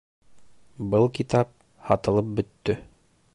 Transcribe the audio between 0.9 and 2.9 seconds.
Был китап һатылып бөттө